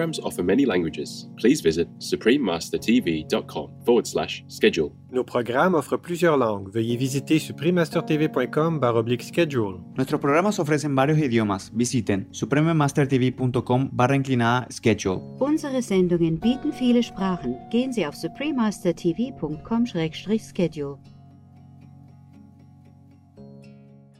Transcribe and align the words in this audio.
programs 0.00 0.18
offer 0.20 0.42
many 0.42 0.64
languages. 0.64 1.28
Please 1.36 1.60
visit 1.60 1.86
suprememastertv.com 1.98 3.70
forward 3.84 4.06
slash 4.06 4.42
schedule. 4.48 4.92
Nos 5.10 5.24
programas 5.24 5.74
offrent 5.74 6.02
plusieurs 6.02 6.38
langues. 6.38 6.72
Veuillez 6.72 6.96
visiter 6.96 7.38
suprememastertv.com 7.38 8.80
oblique 8.82 9.22
schedule. 9.22 9.80
Nuestros 9.94 10.18
programas 10.20 10.58
ofrecen 10.58 10.94
varios 10.94 11.18
idiomas. 11.18 11.70
Visiten 11.74 12.28
suprememastertv.com 12.32 13.90
barra 13.92 14.14
inclinada 14.14 14.66
schedule. 14.70 15.20
Unsere 15.38 15.82
Sendungen 15.82 16.40
bieten 16.40 16.72
viele 16.72 17.02
Sprachen. 17.02 17.58
Gehen 17.70 17.92
Sie 17.92 18.06
auf 18.06 18.14
suprememastertv.com-schedule. 18.14 20.98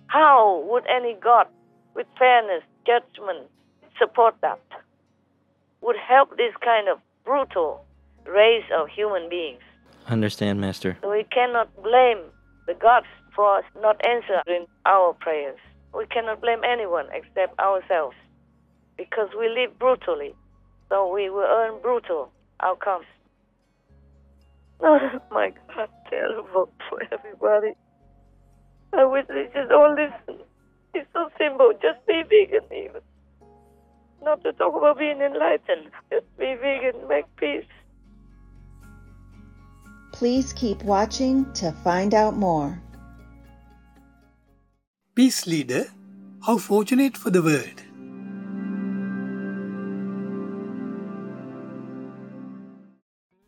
How 0.08 0.62
would 0.68 0.84
any 0.88 1.14
God, 1.22 1.46
with 1.94 2.06
fairness, 2.18 2.64
judgment, 2.84 3.48
support 3.96 4.34
that? 4.42 4.58
Would 5.82 5.96
help 5.96 6.36
this 6.36 6.54
kind 6.62 6.88
of 6.88 6.98
brutal 7.24 7.84
race 8.26 8.64
of 8.74 8.88
human 8.88 9.28
beings. 9.28 9.62
Understand, 10.08 10.60
Master. 10.60 10.98
We 11.06 11.24
cannot 11.32 11.74
blame 11.82 12.22
the 12.66 12.74
gods 12.74 13.06
for 13.34 13.62
not 13.80 14.00
answering 14.04 14.66
our 14.86 15.14
prayers. 15.14 15.58
We 15.94 16.06
cannot 16.06 16.40
blame 16.40 16.60
anyone 16.64 17.06
except 17.12 17.58
ourselves 17.58 18.16
because 18.96 19.28
we 19.38 19.48
live 19.48 19.78
brutally, 19.78 20.34
so 20.88 21.12
we 21.12 21.30
will 21.30 21.46
earn 21.48 21.80
brutal 21.82 22.30
outcomes. 22.62 23.06
Oh 24.82 24.98
my 25.30 25.52
God, 25.74 25.90
terrible 26.08 26.70
for 26.88 27.02
everybody. 27.12 27.74
I 28.94 29.04
wish 29.04 29.26
they 29.28 29.44
just 29.52 29.70
all 29.70 29.94
listen. 29.94 30.42
It's 30.94 31.06
so 31.12 31.28
simple. 31.38 31.72
Just 31.82 32.04
be 32.06 32.22
vegan, 32.28 32.64
even. 32.72 33.02
Not 34.22 34.42
to 34.44 34.52
talk 34.52 34.74
about 34.76 34.98
being 34.98 35.20
enlightened. 35.20 35.90
Just 36.10 36.26
be 36.38 36.54
vegan, 36.60 37.08
make 37.08 37.24
peace. 37.36 37.64
Please 40.12 40.52
keep 40.52 40.82
watching 40.82 41.50
to 41.54 41.72
find 41.84 42.12
out 42.14 42.36
more. 42.36 42.82
Peace 45.14 45.46
leader, 45.46 45.86
how 46.44 46.58
fortunate 46.58 47.16
for 47.16 47.30
the 47.30 47.42
world. 47.42 47.82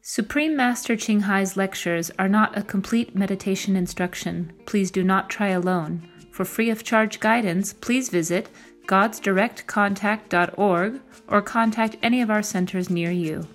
Supreme 0.01 0.57
Master 0.57 0.97
Ching 0.97 1.21
Hai's 1.21 1.57
lectures 1.57 2.11
are 2.19 2.29
not 2.29 2.57
a 2.59 2.63
complete 2.63 3.15
meditation 3.15 3.77
instruction. 3.77 4.53
Please 4.67 4.91
do 4.91 5.05
not 5.05 5.31
try 5.31 5.49
alone. 5.49 6.09
For 6.31 6.45
free 6.45 6.71
of 6.71 6.83
charge 6.83 7.21
guidance, 7.21 7.73
please 7.73 8.09
visit 8.09 8.49
godsdirectcontact.org 8.87 11.01
or 11.29 11.43
contact 11.43 11.97
any 12.03 12.21
of 12.21 12.31
our 12.31 12.43
centers 12.43 12.91
near 12.91 13.11
you. 13.11 13.47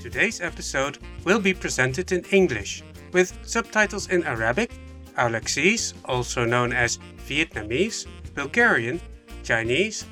Today's 0.00 0.40
episode 0.40 0.98
will 1.24 1.38
be 1.38 1.54
presented 1.54 2.10
in 2.10 2.24
English 2.32 2.82
with 3.12 3.38
subtitles 3.42 4.08
in 4.08 4.24
Arabic, 4.24 4.72
Aulacese, 5.16 5.94
also 6.04 6.44
known 6.44 6.72
as 6.72 6.98
Vietnamese, 7.28 8.06
Bulgarian, 8.34 9.00
Chinese, 9.44 10.04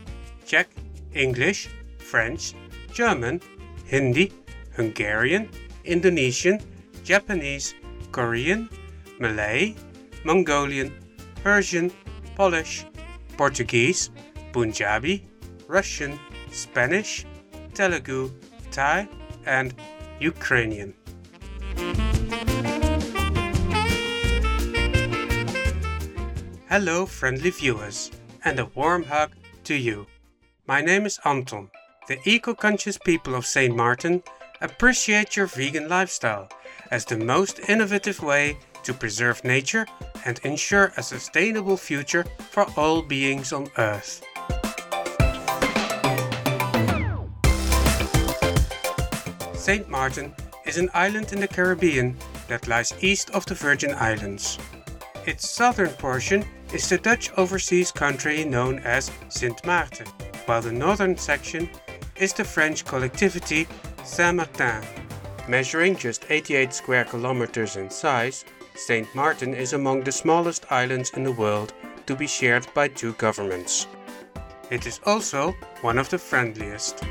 Czech, 0.46 0.68
English, 1.12 1.68
French, 1.98 2.54
German, 2.92 3.40
Hindi, 3.86 4.32
Hungarian, 4.76 5.48
Indonesian, 5.84 6.60
Japanese, 7.06 7.76
Korean, 8.10 8.68
Malay, 9.20 9.76
Mongolian, 10.24 10.92
Persian, 11.44 11.92
Polish, 12.34 12.84
Portuguese, 13.36 14.10
Punjabi, 14.52 15.24
Russian, 15.68 16.18
Spanish, 16.50 17.24
Telugu, 17.74 18.32
Thai, 18.72 19.06
and 19.46 19.72
Ukrainian. 20.18 20.94
Hello, 26.68 27.06
friendly 27.06 27.50
viewers, 27.50 28.10
and 28.44 28.58
a 28.58 28.66
warm 28.74 29.04
hug 29.04 29.30
to 29.62 29.76
you. 29.76 30.06
My 30.66 30.80
name 30.80 31.06
is 31.06 31.20
Anton. 31.24 31.70
The 32.08 32.18
eco 32.24 32.52
conscious 32.52 32.98
people 32.98 33.36
of 33.36 33.46
St. 33.46 33.76
Martin 33.76 34.24
appreciate 34.60 35.36
your 35.36 35.46
vegan 35.46 35.88
lifestyle 35.88 36.48
as 36.90 37.04
the 37.04 37.18
most 37.18 37.60
innovative 37.68 38.22
way 38.22 38.56
to 38.82 38.94
preserve 38.94 39.42
nature 39.44 39.86
and 40.24 40.38
ensure 40.44 40.92
a 40.96 41.02
sustainable 41.02 41.76
future 41.76 42.24
for 42.50 42.66
all 42.76 43.02
beings 43.02 43.52
on 43.52 43.68
Earth. 43.78 44.22
St. 49.54 49.88
Martin 49.88 50.32
is 50.64 50.78
an 50.78 50.90
island 50.94 51.32
in 51.32 51.40
the 51.40 51.48
Caribbean 51.48 52.16
that 52.46 52.68
lies 52.68 52.94
east 53.00 53.30
of 53.30 53.44
the 53.46 53.54
Virgin 53.54 53.92
Islands. 53.94 54.58
Its 55.26 55.50
southern 55.50 55.90
portion 55.90 56.44
is 56.72 56.88
the 56.88 56.98
Dutch 56.98 57.30
overseas 57.36 57.90
country 57.90 58.44
known 58.44 58.78
as 58.80 59.10
Sint 59.28 59.62
Maarten, 59.64 60.06
while 60.46 60.62
the 60.62 60.70
northern 60.70 61.16
section 61.16 61.68
is 62.14 62.32
the 62.32 62.44
French 62.44 62.84
collectivity 62.84 63.66
Saint-Martin. 64.04 65.05
Measuring 65.48 65.94
just 65.94 66.26
88 66.28 66.72
square 66.72 67.04
kilometers 67.04 67.76
in 67.76 67.88
size, 67.88 68.44
St. 68.74 69.06
Martin 69.14 69.54
is 69.54 69.74
among 69.74 70.02
the 70.02 70.10
smallest 70.10 70.66
islands 70.72 71.10
in 71.10 71.22
the 71.22 71.30
world 71.30 71.72
to 72.06 72.16
be 72.16 72.26
shared 72.26 72.66
by 72.74 72.88
two 72.88 73.12
governments. 73.12 73.86
It 74.70 74.86
is 74.86 75.00
also 75.06 75.54
one 75.82 75.98
of 75.98 76.08
the 76.10 76.18
friendliest. 76.18 77.04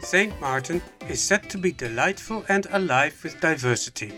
St. 0.00 0.40
Martin 0.40 0.82
is 1.08 1.20
said 1.20 1.48
to 1.50 1.58
be 1.58 1.70
delightful 1.70 2.44
and 2.48 2.66
alive 2.72 3.18
with 3.22 3.40
diversity. 3.40 4.12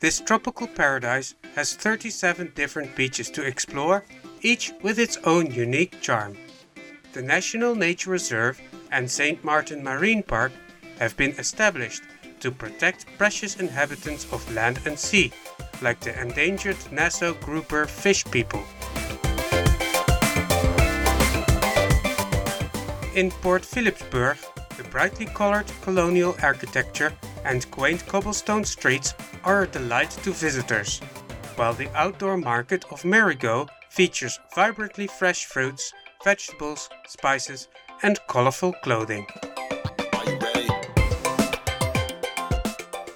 This 0.00 0.20
tropical 0.20 0.66
paradise 0.66 1.34
has 1.54 1.74
37 1.74 2.52
different 2.54 2.96
beaches 2.96 3.30
to 3.32 3.42
explore, 3.42 4.04
each 4.40 4.72
with 4.82 4.98
its 4.98 5.18
own 5.24 5.50
unique 5.50 6.00
charm. 6.00 6.36
The 7.14 7.22
National 7.22 7.76
Nature 7.76 8.10
Reserve 8.10 8.60
and 8.90 9.08
St. 9.08 9.44
Martin 9.44 9.84
Marine 9.84 10.24
Park 10.24 10.50
have 10.98 11.16
been 11.16 11.30
established 11.38 12.02
to 12.40 12.50
protect 12.50 13.06
precious 13.16 13.60
inhabitants 13.60 14.26
of 14.32 14.52
land 14.52 14.80
and 14.84 14.98
sea, 14.98 15.30
like 15.80 16.00
the 16.00 16.20
endangered 16.20 16.76
Nassau 16.90 17.34
grouper 17.34 17.86
fish 17.86 18.24
people. 18.32 18.64
In 23.14 23.30
Port 23.42 23.64
Philipsburg, 23.64 24.36
the 24.76 24.82
brightly 24.90 25.26
colored 25.26 25.70
colonial 25.82 26.34
architecture 26.42 27.12
and 27.44 27.70
quaint 27.70 28.04
cobblestone 28.08 28.64
streets 28.64 29.14
are 29.44 29.62
a 29.62 29.68
delight 29.68 30.10
to 30.24 30.32
visitors, 30.32 30.98
while 31.54 31.74
the 31.74 31.88
outdoor 31.94 32.36
market 32.36 32.84
of 32.90 33.04
Marigot 33.04 33.68
features 33.88 34.40
vibrantly 34.52 35.06
fresh 35.06 35.44
fruits, 35.44 35.92
vegetables, 36.24 36.88
spices, 37.06 37.68
and 38.02 38.18
colorful 38.26 38.72
clothing. 38.82 39.26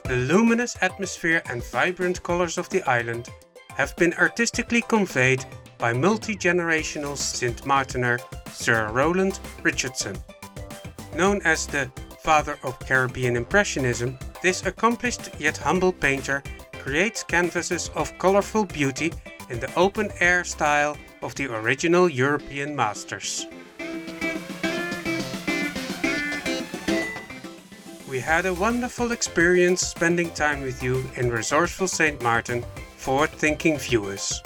The 0.04 0.26
luminous 0.28 0.76
atmosphere 0.80 1.42
and 1.50 1.64
vibrant 1.64 2.22
colors 2.22 2.58
of 2.58 2.68
the 2.68 2.82
island 2.88 3.28
have 3.70 3.96
been 3.96 4.14
artistically 4.14 4.82
conveyed 4.82 5.44
by 5.78 5.92
multi 5.92 6.34
generational 6.34 7.16
St. 7.16 7.64
Martiner 7.64 8.18
Sir 8.52 8.90
Roland 8.92 9.40
Richardson. 9.62 10.16
Known 11.14 11.40
as 11.44 11.66
the 11.66 11.90
father 12.20 12.58
of 12.62 12.78
Caribbean 12.80 13.36
Impressionism, 13.36 14.18
this 14.42 14.66
accomplished 14.66 15.30
yet 15.38 15.56
humble 15.56 15.92
painter 15.92 16.42
creates 16.72 17.22
canvases 17.22 17.90
of 17.94 18.16
colorful 18.18 18.64
beauty 18.64 19.12
in 19.50 19.60
the 19.60 19.72
open 19.76 20.10
air 20.20 20.44
style 20.44 20.96
of 21.22 21.34
the 21.34 21.46
original 21.54 22.08
European 22.08 22.74
masters. 22.74 23.46
We 28.08 28.20
had 28.20 28.46
a 28.46 28.54
wonderful 28.54 29.12
experience 29.12 29.82
spending 29.82 30.30
time 30.30 30.62
with 30.62 30.82
you 30.82 31.04
in 31.16 31.30
resourceful 31.30 31.88
St. 31.88 32.22
Martin, 32.22 32.64
forward 32.96 33.30
thinking 33.30 33.78
viewers. 33.78 34.42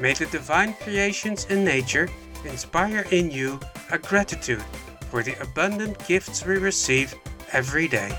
May 0.00 0.14
the 0.14 0.26
divine 0.26 0.74
creations 0.74 1.44
in 1.46 1.64
nature 1.64 2.08
inspire 2.44 3.06
in 3.10 3.30
you 3.30 3.60
a 3.92 3.98
gratitude 3.98 4.64
for 5.10 5.22
the 5.22 5.40
abundant 5.40 6.04
gifts 6.06 6.44
we 6.44 6.58
receive 6.58 7.14
every 7.52 7.86
day. 7.86 8.18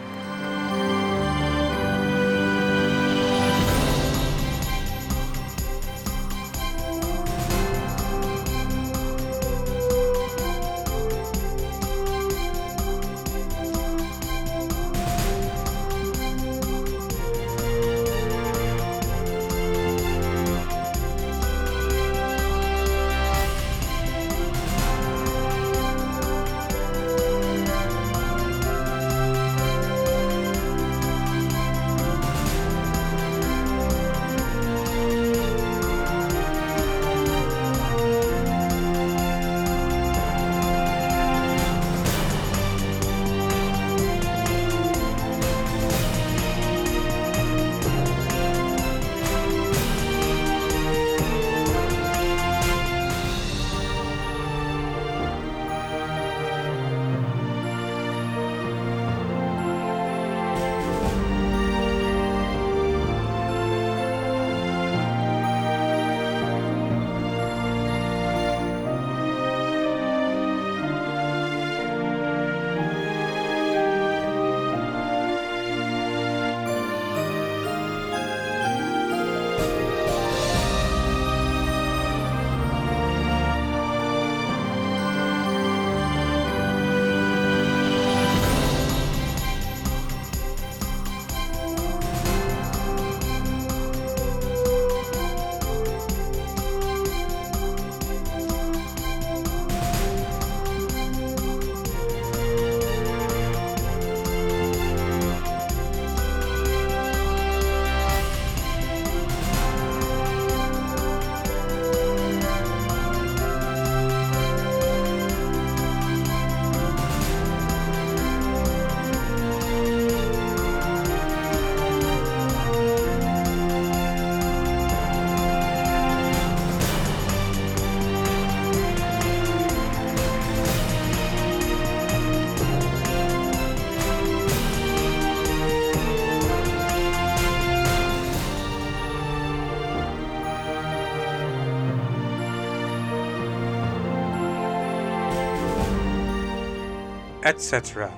Etc. 147.43 148.11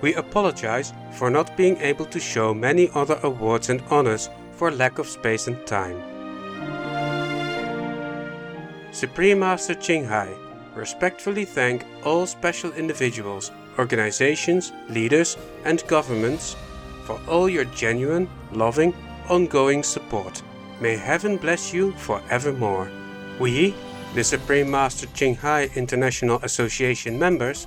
We 0.00 0.14
apologize 0.14 0.92
for 1.12 1.30
not 1.30 1.56
being 1.56 1.76
able 1.78 2.06
to 2.06 2.20
show 2.20 2.52
many 2.52 2.90
other 2.94 3.18
awards 3.22 3.70
and 3.70 3.82
honors 3.90 4.28
for 4.52 4.70
lack 4.70 4.98
of 4.98 5.08
space 5.08 5.46
and 5.46 5.66
time. 5.66 6.02
Supreme 8.92 9.40
Master 9.40 9.74
Ching 9.74 10.04
Hai 10.04 10.28
respectfully 10.74 11.44
thank 11.44 11.84
all 12.04 12.26
special 12.26 12.72
individuals, 12.72 13.50
organizations, 13.78 14.72
leaders, 14.88 15.36
and 15.64 15.86
governments 15.86 16.56
for 17.04 17.20
all 17.28 17.48
your 17.48 17.64
genuine, 17.64 18.28
loving, 18.52 18.94
ongoing 19.28 19.82
support. 19.82 20.42
May 20.80 20.96
heaven 20.96 21.36
bless 21.36 21.72
you 21.72 21.92
forevermore. 21.92 22.90
We, 23.38 23.74
the 24.14 24.24
Supreme 24.24 24.70
Master 24.70 25.06
Ching 25.14 25.34
Hai 25.36 25.70
International 25.74 26.38
Association 26.42 27.18
members, 27.18 27.66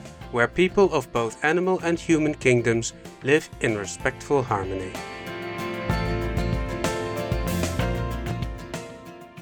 where 0.31 0.47
people 0.47 0.93
of 0.93 1.11
both 1.11 1.43
animal 1.43 1.79
and 1.83 1.99
human 1.99 2.33
kingdoms 2.33 2.93
live 3.23 3.49
in 3.61 3.77
respectful 3.77 4.43
harmony. 4.43 4.91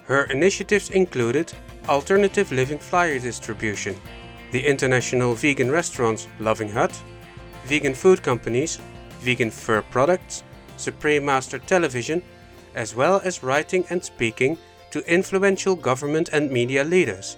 Her 0.06 0.24
initiatives 0.32 0.90
included 0.90 1.54
alternative 1.88 2.52
living 2.52 2.80
flyer 2.80 3.20
distribution, 3.20 3.96
the 4.52 4.66
international 4.66 5.36
vegan 5.36 5.70
restaurants 5.70 6.28
Loving 6.40 6.70
Hut, 6.70 6.92
vegan 7.66 7.94
food 7.94 8.24
companies, 8.24 8.80
vegan 9.20 9.52
fur 9.52 9.84
products, 9.84 10.44
Supreme 10.78 11.26
Master 11.26 11.60
Television, 11.60 12.24
as 12.74 12.96
well 12.96 13.22
as 13.24 13.44
writing 13.44 13.86
and 13.90 14.04
speaking 14.04 14.58
to 14.92 15.06
influential 15.12 15.76
government 15.76 16.30
and 16.34 16.50
media 16.50 16.84
leaders, 16.84 17.38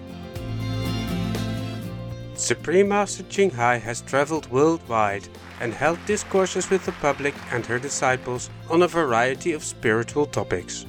Supreme 2.41 2.87
Master 2.87 3.21
Ching 3.29 3.51
Hai 3.51 3.77
has 3.77 4.01
traveled 4.01 4.49
worldwide 4.49 5.27
and 5.59 5.71
held 5.71 6.03
discourses 6.07 6.71
with 6.71 6.83
the 6.83 6.91
public 6.93 7.35
and 7.51 7.63
her 7.67 7.77
disciples 7.77 8.49
on 8.67 8.81
a 8.81 8.87
variety 8.87 9.51
of 9.51 9.63
spiritual 9.63 10.25
topics. 10.25 10.87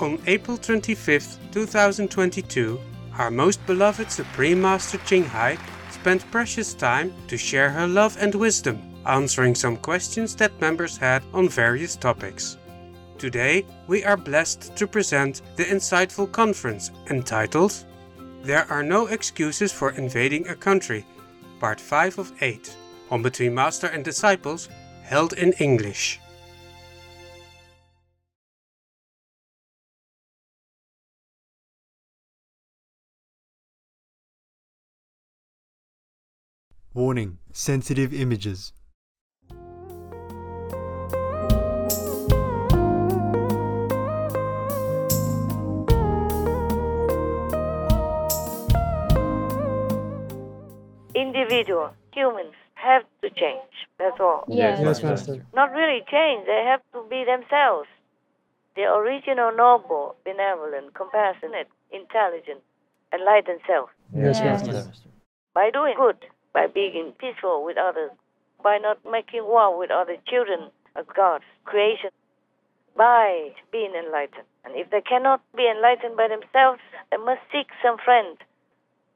On 0.00 0.20
April 0.26 0.58
25, 0.58 1.52
2022, 1.52 2.80
our 3.16 3.30
most 3.30 3.64
beloved 3.66 4.10
Supreme 4.10 4.60
Master 4.60 4.98
Ching 5.06 5.24
Hai 5.24 5.56
spent 5.92 6.28
precious 6.32 6.74
time 6.74 7.14
to 7.28 7.38
share 7.38 7.70
her 7.70 7.86
love 7.86 8.16
and 8.18 8.34
wisdom, 8.34 8.82
answering 9.06 9.54
some 9.54 9.76
questions 9.76 10.34
that 10.34 10.60
members 10.60 10.96
had 10.96 11.22
on 11.32 11.48
various 11.48 11.94
topics. 11.94 12.56
Today, 13.16 13.64
we 13.86 14.04
are 14.04 14.16
blessed 14.16 14.74
to 14.74 14.88
present 14.88 15.42
the 15.54 15.66
insightful 15.66 16.32
conference 16.32 16.90
entitled 17.10 17.84
There 18.44 18.70
Are 18.70 18.82
No 18.82 19.06
Excuses 19.06 19.72
for 19.72 19.92
Invading 19.92 20.48
a 20.48 20.54
Country, 20.54 21.06
Part 21.60 21.80
5 21.80 22.18
of 22.18 22.32
8, 22.42 22.76
on 23.10 23.22
Between 23.22 23.54
Master 23.54 23.86
and 23.86 24.04
Disciples, 24.04 24.68
held 25.02 25.32
in 25.32 25.54
English. 25.54 26.20
Warning 36.92 37.38
Sensitive 37.50 38.12
Images. 38.12 38.74
Change. 53.36 53.70
That's 53.98 54.18
all. 54.20 54.44
Yes, 54.48 54.80
yes 54.82 55.02
Master. 55.02 55.44
Not 55.54 55.72
really 55.72 56.02
change. 56.10 56.46
They 56.46 56.64
have 56.66 56.80
to 56.92 57.08
be 57.08 57.24
themselves. 57.24 57.88
The 58.76 58.82
original 58.82 59.52
noble, 59.54 60.16
benevolent, 60.24 60.94
compassionate, 60.94 61.68
intelligent, 61.92 62.60
enlightened 63.12 63.60
self. 63.66 63.90
Yes, 64.14 64.40
Master. 64.40 64.90
By 65.54 65.70
doing 65.70 65.94
good, 65.96 66.18
by 66.52 66.66
being 66.66 67.12
peaceful 67.18 67.64
with 67.64 67.76
others, 67.78 68.10
by 68.62 68.78
not 68.78 68.98
making 69.08 69.44
war 69.44 69.78
with 69.78 69.90
other 69.90 70.16
children 70.26 70.70
of 70.96 71.06
God's 71.14 71.44
creation, 71.64 72.10
by 72.96 73.50
being 73.70 73.94
enlightened. 73.94 74.46
And 74.64 74.74
if 74.74 74.90
they 74.90 75.00
cannot 75.00 75.42
be 75.56 75.68
enlightened 75.68 76.16
by 76.16 76.28
themselves, 76.28 76.80
they 77.10 77.18
must 77.18 77.42
seek 77.52 77.68
some 77.82 77.98
friend, 77.98 78.38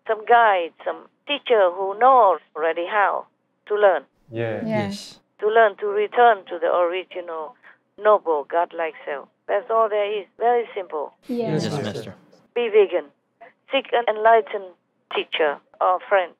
some 0.06 0.24
guide, 0.24 0.72
some 0.84 1.08
teacher 1.26 1.70
who 1.74 1.98
knows 1.98 2.40
already 2.54 2.86
how 2.86 3.26
to 3.68 3.74
learn. 3.74 4.02
Yeah. 4.30 4.64
Yes. 4.64 5.20
To 5.40 5.48
learn 5.48 5.76
to 5.78 5.86
return 5.86 6.44
to 6.46 6.58
the 6.58 6.66
original 6.66 7.54
noble 7.96 8.44
godlike 8.44 8.94
self. 9.06 9.28
That's 9.46 9.70
all 9.70 9.88
there 9.88 10.20
is. 10.20 10.26
Very 10.38 10.68
simple. 10.74 11.14
Yes, 11.28 11.64
yes 11.64 11.72
Master. 11.82 12.14
Be 12.54 12.68
vegan. 12.68 13.06
Seek 13.72 13.86
an 13.92 14.04
enlightened 14.08 14.74
teacher 15.14 15.58
or 15.80 16.00
friend. 16.08 16.32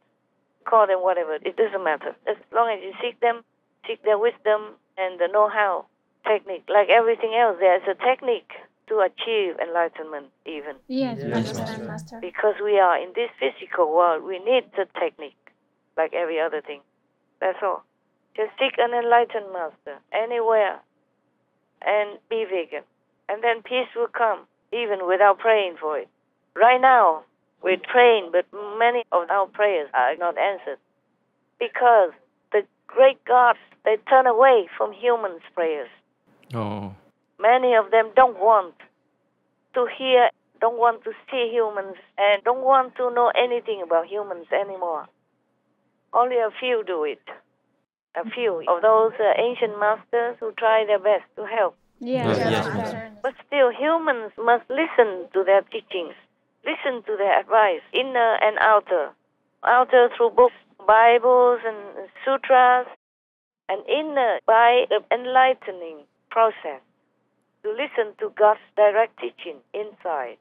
Call 0.64 0.86
them 0.86 1.00
whatever. 1.00 1.34
It 1.36 1.56
doesn't 1.56 1.82
matter. 1.82 2.14
As 2.26 2.36
long 2.52 2.70
as 2.70 2.82
you 2.82 2.92
seek 3.00 3.20
them, 3.20 3.44
seek 3.86 4.02
their 4.02 4.18
wisdom 4.18 4.76
and 4.98 5.18
the 5.18 5.28
know-how, 5.32 5.86
technique. 6.26 6.64
Like 6.68 6.88
everything 6.90 7.34
else, 7.34 7.56
there's 7.60 7.82
a 7.88 7.94
technique 7.94 8.50
to 8.88 9.00
achieve 9.00 9.54
enlightenment 9.60 10.26
even. 10.44 10.76
Yes, 10.88 11.18
yes 11.20 11.56
Master. 11.56 11.84
Master. 11.84 12.18
Because 12.20 12.54
we 12.62 12.78
are 12.78 13.00
in 13.00 13.12
this 13.14 13.30
physical 13.38 13.94
world, 13.94 14.24
we 14.24 14.38
need 14.38 14.64
the 14.76 14.86
technique, 14.98 15.36
like 15.96 16.12
every 16.12 16.40
other 16.40 16.60
thing. 16.60 16.80
That's 17.40 17.58
all. 17.62 17.84
Just 18.36 18.50
seek 18.58 18.74
an 18.78 18.94
enlightened 18.94 19.52
master 19.52 19.98
anywhere 20.12 20.80
and 21.82 22.18
be 22.30 22.44
vegan. 22.44 22.84
And 23.28 23.42
then 23.42 23.62
peace 23.62 23.88
will 23.94 24.08
come, 24.08 24.46
even 24.72 25.06
without 25.06 25.38
praying 25.38 25.76
for 25.80 25.98
it. 25.98 26.08
Right 26.54 26.80
now, 26.80 27.24
we're 27.62 27.78
praying, 27.78 28.30
but 28.32 28.46
many 28.78 29.04
of 29.12 29.28
our 29.30 29.46
prayers 29.46 29.88
are 29.94 30.16
not 30.16 30.38
answered. 30.38 30.78
Because 31.58 32.12
the 32.52 32.62
great 32.86 33.22
gods, 33.24 33.58
they 33.84 33.96
turn 34.08 34.26
away 34.26 34.68
from 34.76 34.92
humans' 34.92 35.42
prayers. 35.54 35.90
Oh. 36.54 36.94
Many 37.40 37.74
of 37.74 37.90
them 37.90 38.10
don't 38.16 38.38
want 38.38 38.74
to 39.74 39.86
hear, 39.98 40.30
don't 40.60 40.78
want 40.78 41.04
to 41.04 41.12
see 41.30 41.50
humans, 41.52 41.96
and 42.16 42.42
don't 42.44 42.64
want 42.64 42.96
to 42.96 43.10
know 43.14 43.30
anything 43.36 43.82
about 43.82 44.06
humans 44.06 44.46
anymore. 44.52 45.06
Only 46.12 46.36
a 46.36 46.50
few 46.58 46.82
do 46.86 47.04
it. 47.04 47.22
A 48.16 48.28
few 48.30 48.64
of 48.66 48.82
those 48.82 49.12
uh, 49.20 49.32
ancient 49.36 49.78
masters 49.78 50.36
who 50.40 50.52
try 50.52 50.84
their 50.86 50.98
best 50.98 51.24
to 51.36 51.46
help. 51.46 51.76
Yes, 52.00 52.26
Yes, 52.26 52.38
yes, 52.38 52.66
Master. 52.66 52.76
Master. 52.76 53.10
But 53.22 53.34
still, 53.46 53.70
humans 53.70 54.32
must 54.38 54.64
listen 54.70 55.28
to 55.34 55.44
their 55.44 55.62
teachings, 55.62 56.14
listen 56.64 57.02
to 57.04 57.16
their 57.16 57.38
advice, 57.40 57.82
inner 57.92 58.38
and 58.40 58.56
outer. 58.60 59.10
Outer 59.64 60.08
through 60.16 60.30
books, 60.30 60.54
Bibles, 60.86 61.60
and 61.66 62.08
sutras, 62.24 62.86
and 63.68 63.86
inner 63.88 64.38
by 64.46 64.86
the 64.88 65.00
enlightening 65.12 66.06
process. 66.30 66.80
To 67.64 67.70
listen 67.70 68.14
to 68.20 68.32
God's 68.38 68.60
direct 68.76 69.18
teaching 69.20 69.56
inside 69.74 70.38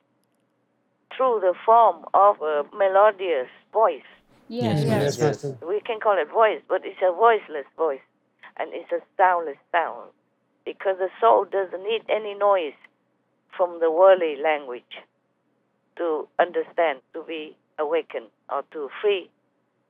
through 1.15 1.39
the 1.41 1.53
form 1.65 2.05
of 2.13 2.41
a 2.41 2.63
melodious 2.75 3.49
voice. 3.73 4.05
Yes, 4.49 4.83
Yes, 4.83 5.17
yes, 5.17 5.19
Master. 5.19 5.57
We 5.67 5.81
can 5.81 5.99
call 5.99 6.17
it 6.19 6.29
voice, 6.29 6.61
but 6.67 6.81
it's 6.85 7.01
a 7.03 7.11
voiceless 7.11 7.65
voice, 7.77 8.05
and 8.57 8.71
it's 8.73 8.91
a 8.91 9.01
soundless 9.17 9.57
sound 9.71 10.11
because 10.65 10.97
the 10.99 11.09
soul 11.21 11.45
doesn't 11.45 11.83
need 11.83 12.03
any 12.09 12.33
noise 12.35 12.75
from 13.55 13.79
the 13.79 13.91
worldly 13.91 14.35
language. 14.41 14.95
to 15.97 16.27
understand, 16.39 17.01
to 17.13 17.23
be 17.23 17.55
awakened, 17.79 18.27
or 18.49 18.63
to 18.71 18.89
free 19.01 19.29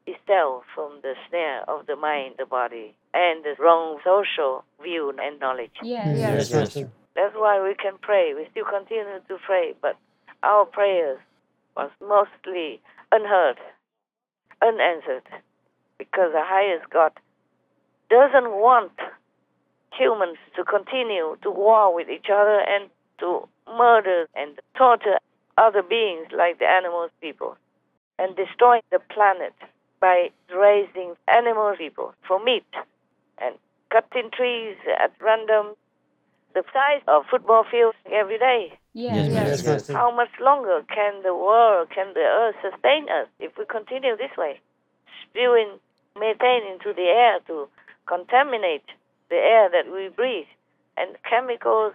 itself 0.07 0.63
from 0.73 0.99
the 1.01 1.15
snare 1.29 1.63
of 1.69 1.85
the 1.87 1.95
mind, 1.95 2.35
the 2.37 2.45
body, 2.45 2.95
and 3.13 3.43
the 3.43 3.55
wrong 3.59 3.99
social 4.03 4.63
view 4.81 5.13
and 5.21 5.39
knowledge. 5.39 5.71
Yes, 5.83 6.17
yes 6.17 6.51
Master. 6.51 6.89
That's 7.15 7.35
why 7.35 7.61
we 7.61 7.75
can 7.75 7.97
pray. 8.01 8.33
We 8.33 8.47
still 8.51 8.65
continue 8.65 9.19
to 9.27 9.37
pray, 9.45 9.73
but 9.81 9.97
our 10.43 10.65
prayers 10.65 11.19
was 11.75 11.91
mostly 12.01 12.81
unheard, 13.11 13.57
unanswered, 14.61 15.27
because 15.97 16.31
the 16.33 16.43
highest 16.43 16.89
God 16.89 17.11
doesn't 18.09 18.51
want 18.51 18.91
humans 19.97 20.37
to 20.55 20.63
continue 20.63 21.37
to 21.41 21.51
war 21.51 21.93
with 21.93 22.09
each 22.09 22.27
other 22.31 22.59
and 22.59 22.89
to 23.19 23.47
murder 23.77 24.27
and 24.35 24.59
torture 24.77 25.17
other 25.57 25.81
beings 25.81 26.27
like 26.37 26.59
the 26.59 26.65
animals 26.65 27.09
people 27.21 27.57
and 28.19 28.35
destroy 28.35 28.79
the 28.91 28.99
planet 29.13 29.53
by 29.99 30.29
raising 30.53 31.15
animal 31.27 31.73
people 31.77 32.13
for 32.27 32.43
meat 32.43 32.65
and 33.39 33.55
cutting 33.89 34.29
trees 34.31 34.75
at 34.99 35.11
random 35.19 35.75
the 36.57 36.63
size 36.73 37.03
of 37.07 37.23
football 37.29 37.63
fields 37.69 37.95
every 38.11 38.39
day. 38.39 38.73
Yes, 38.93 39.29
yes, 39.29 39.63
yes, 39.63 39.87
How 39.89 40.09
much 40.09 40.33
longer 40.41 40.81
can 40.89 41.21
the 41.21 41.35
world, 41.35 41.89
can 41.93 42.13
the 42.15 42.25
earth 42.41 42.55
sustain 42.65 43.03
us 43.09 43.27
if 43.39 43.51
we 43.59 43.65
continue 43.65 44.17
this 44.17 44.35
way? 44.35 44.59
Spewing 45.21 45.77
methane 46.15 46.65
into 46.73 46.93
the 46.97 47.05
air 47.05 47.37
to 47.45 47.69
contaminate 48.07 48.89
the 49.29 49.35
air 49.35 49.69
that 49.69 49.91
we 49.93 50.09
breathe, 50.09 50.49
and 50.97 51.15
chemicals 51.29 51.93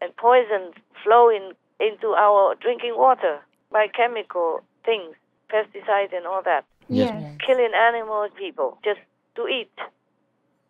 and 0.00 0.14
poisons 0.16 0.74
flowing 1.02 1.52
into 1.80 2.08
our 2.14 2.54
drinking 2.54 2.94
water 2.96 3.40
by 3.72 3.88
chemical 3.88 4.60
things, 4.84 5.16
pesticides 5.50 6.14
and 6.14 6.26
all 6.26 6.42
that. 6.44 6.64
Yes. 6.88 7.10
Killing 7.44 7.72
animals, 7.74 8.30
people, 8.38 8.78
just 8.84 9.00
to 9.34 9.48
eat, 9.48 9.72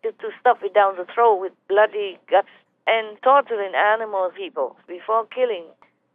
just 0.01 0.17
to 0.19 0.29
stuff 0.39 0.57
it 0.63 0.73
down 0.73 0.95
the 0.95 1.05
throat 1.13 1.35
with 1.35 1.53
bloody 1.67 2.17
guts, 2.31 2.47
and 2.87 3.17
torturing 3.23 3.73
animal 3.75 4.29
people 4.35 4.77
before 4.87 5.25
killing, 5.27 5.65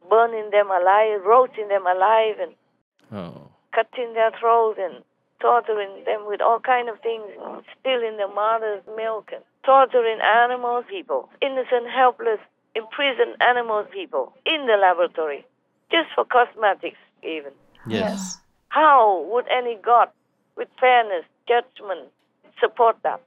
burning 0.08 0.50
them 0.50 0.70
alive, 0.70 1.24
roasting 1.24 1.68
them 1.68 1.86
alive, 1.86 2.38
and 2.40 2.54
Oh. 3.12 3.48
cutting 3.72 4.12
their 4.14 4.30
throats 4.30 4.78
and 4.78 5.02
torturing 5.40 6.04
them 6.04 6.26
with 6.26 6.40
all 6.40 6.60
kind 6.60 6.88
of 6.88 7.00
things, 7.00 7.24
stealing 7.80 8.16
their 8.18 8.28
mother's 8.28 8.86
milk 8.96 9.32
and 9.32 9.42
torturing 9.64 10.20
animal 10.20 10.82
people, 10.84 11.28
innocent, 11.40 11.88
helpless, 11.88 12.38
imprisoned 12.74 13.36
animal 13.40 13.82
people 13.84 14.32
in 14.46 14.66
the 14.66 14.76
laboratory, 14.76 15.44
just 15.90 16.08
for 16.14 16.24
cosmetics 16.24 16.98
even. 17.22 17.52
Yes. 17.88 18.38
How 18.68 19.22
would 19.22 19.48
any 19.48 19.74
God 19.76 20.08
with 20.56 20.68
fairness, 20.78 21.24
judgment, 21.48 22.12
support 22.60 22.96
that? 23.02 23.22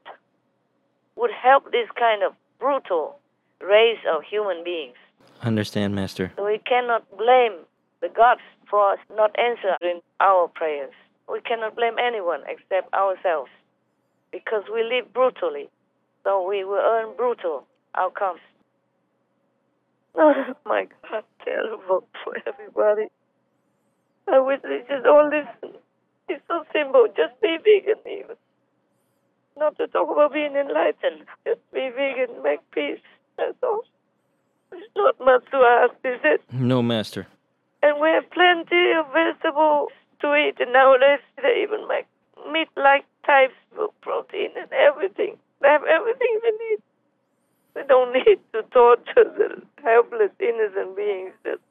Would 1.17 1.31
help 1.31 1.71
this 1.71 1.89
kind 1.91 2.23
of 2.23 2.33
brutal 2.59 3.19
race 3.65 3.99
of 4.09 4.23
human 4.23 4.63
beings. 4.63 4.95
Understand, 5.41 5.95
Master. 5.95 6.31
We 6.37 6.59
cannot 6.59 7.09
blame 7.17 7.65
the 8.01 8.09
gods 8.09 8.41
for 8.69 8.95
not 9.15 9.35
answering 9.39 10.01
our 10.19 10.47
prayers. 10.47 10.93
We 11.29 11.41
cannot 11.41 11.75
blame 11.75 11.95
anyone 11.99 12.41
except 12.47 12.93
ourselves 12.93 13.49
because 14.31 14.63
we 14.73 14.83
live 14.83 15.13
brutally. 15.13 15.69
So 16.23 16.47
we 16.47 16.63
will 16.63 16.81
earn 16.81 17.15
brutal 17.15 17.65
outcomes. 17.95 18.39
Oh 20.15 20.53
my 20.63 20.85
God, 21.09 21.23
terrible 21.43 22.05
for 22.23 22.37
everybody. 22.45 23.07
I 24.27 24.39
wish 24.39 24.61
they 24.61 24.81
just 24.87 25.07
all 25.07 25.25
listen. 25.25 25.75
It's 26.29 26.43
so 26.47 26.63
simple. 26.71 27.07
Just 27.17 27.33
be 27.41 27.57
vegan, 27.57 27.99
even. 28.05 28.35
Not 29.57 29.75
to 29.77 29.87
talk 29.87 30.09
about 30.11 30.33
being 30.33 30.55
enlightened. 30.55 31.25
Just 31.47 31.61
be 31.73 31.89
vegan, 31.89 32.43
make 32.43 32.59
peace. 32.71 33.01
That's 33.37 33.57
all. 33.63 33.83
It's 34.71 34.89
not 34.95 35.15
much 35.19 35.43
to 35.51 35.57
ask, 35.57 35.93
is 36.03 36.19
it? 36.23 36.41
No, 36.51 36.81
Master. 36.81 37.27
And 37.81 37.99
we 37.99 38.09
have 38.09 38.29
plenty 38.31 38.91
of 38.97 39.05
vegetables 39.13 39.91
to 40.21 40.35
eat. 40.35 40.55
And 40.59 40.73
nowadays, 40.73 41.19
they 41.41 41.61
even 41.63 41.87
make 41.87 42.05
meat-like 42.51 43.05
types 43.25 43.59
of 43.79 43.89
protein 44.01 44.49
and 44.57 44.71
everything. 44.71 45.37
They 45.61 45.67
have 45.67 45.83
everything 45.83 46.39
they 46.41 46.51
need. 46.51 46.79
They 47.75 47.83
don't 47.87 48.13
need 48.17 48.39
to 48.53 48.63
torture 48.71 49.29
the 49.37 49.61
helpless, 49.83 50.31
innocent 50.39 50.95
beings 50.95 51.33
just, 51.43 51.61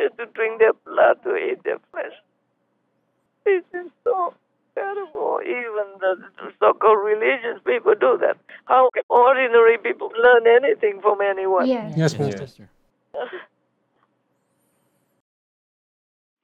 just 0.00 0.16
to 0.18 0.26
drink 0.26 0.60
their 0.60 0.72
blood, 0.84 1.22
to 1.24 1.36
eat 1.36 1.62
their 1.64 1.78
flesh. 1.90 2.16
This 3.44 3.64
is 3.74 3.90
so 4.04 4.34
terrible. 4.74 5.40
Even 5.42 5.86
the 6.00 6.16
so-called 6.58 6.98
religious 7.04 7.60
people 7.66 7.94
do 7.94 8.18
that. 8.20 8.36
How 8.66 8.90
can 8.94 9.02
ordinary 9.08 9.78
people 9.78 10.12
learn 10.22 10.46
anything 10.46 11.00
from 11.00 11.20
anyone? 11.20 11.66
Yes, 11.66 12.18
Master. 12.18 12.68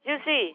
You 0.06 0.18
see, 0.24 0.54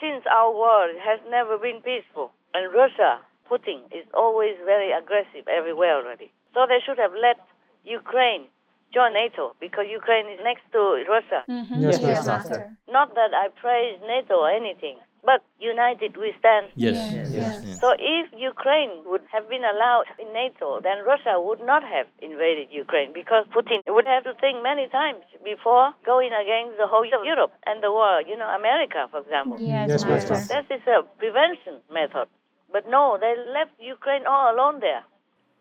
since 0.00 0.24
our 0.32 0.50
world 0.50 0.96
has 1.04 1.20
never 1.28 1.58
been 1.58 1.82
peaceful, 1.84 2.32
and 2.54 2.72
Russia, 2.72 3.20
Putin, 3.50 3.84
is 3.92 4.08
always 4.14 4.56
very 4.64 4.90
aggressive 4.92 5.46
everywhere 5.46 5.96
already. 5.96 6.32
So 6.54 6.64
they 6.66 6.80
should 6.84 6.96
have 6.96 7.12
let 7.12 7.36
Ukraine 7.84 8.48
join 8.94 9.12
NATO 9.12 9.54
because 9.60 9.84
Ukraine 9.88 10.26
is 10.32 10.40
next 10.42 10.64
to 10.72 11.04
Russia. 11.08 11.44
Mm-hmm. 11.48 11.80
Yes, 11.84 12.00
Yes, 12.00 12.26
Master. 12.26 12.48
Master. 12.48 12.76
Not 12.88 13.14
that 13.14 13.32
I 13.34 13.48
praise 13.60 14.00
NATO 14.06 14.40
or 14.40 14.50
anything, 14.50 14.96
but 15.24 15.40
united 15.60 16.16
we 16.16 16.34
stand. 16.38 16.66
Yes. 16.74 17.12
Yes. 17.12 17.30
yes. 17.64 17.78
So 17.80 17.94
if 17.98 18.26
Ukraine 18.36 19.06
would 19.06 19.22
have 19.30 19.48
been 19.48 19.62
allowed 19.62 20.06
in 20.18 20.32
NATO, 20.32 20.80
then 20.82 21.04
Russia 21.06 21.38
would 21.38 21.62
not 21.62 21.82
have 21.82 22.06
invaded 22.20 22.68
Ukraine 22.70 23.12
because 23.12 23.46
Putin 23.54 23.78
would 23.86 24.06
have 24.06 24.24
to 24.24 24.34
think 24.42 24.62
many 24.62 24.88
times 24.88 25.22
before 25.44 25.94
going 26.04 26.32
against 26.34 26.76
the 26.78 26.86
whole 26.86 27.06
of 27.06 27.24
Europe 27.24 27.52
and 27.66 27.82
the 27.82 27.92
world, 27.92 28.26
you 28.28 28.36
know, 28.36 28.50
America, 28.50 29.06
for 29.10 29.20
example. 29.20 29.58
Yes, 29.60 29.88
Yes, 29.88 30.04
Master. 30.04 30.34
Master. 30.34 30.54
That 30.54 30.66
is 30.74 30.82
a 30.86 31.02
prevention 31.18 31.74
method. 31.90 32.26
But 32.74 32.88
no, 32.88 33.18
they 33.20 33.34
left 33.58 33.72
Ukraine 33.78 34.26
all 34.26 34.54
alone 34.54 34.80
there, 34.80 35.04